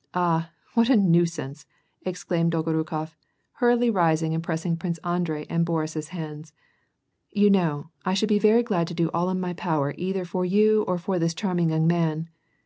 '* 0.00 0.14
Ah! 0.14 0.52
what 0.72 0.88
a 0.88 0.96
nuisance!" 0.96 1.66
exclaimed 2.06 2.50
Dolgorukof, 2.52 3.14
hurriedly 3.60 3.90
lising 3.90 4.32
and 4.32 4.42
pressing 4.42 4.74
Prince 4.78 4.96
Andrei 5.04 5.44
and 5.50 5.66
Boris's 5.66 6.08
hands, 6.16 6.54
"You 7.30 7.50
know 7.50 7.90
I 8.02 8.14
should 8.14 8.30
be 8.30 8.38
very 8.38 8.62
glad 8.62 8.86
to 8.86 8.94
do 8.94 9.10
all 9.12 9.28
in 9.28 9.38
my 9.38 9.52
power 9.52 9.92
either 9.98 10.24
for 10.24 10.46
you 10.46 10.82
or 10.84 10.96
foi* 10.96 11.18
this 11.18 11.34
charming 11.34 11.68
young 11.68 11.86
man." 11.86 12.30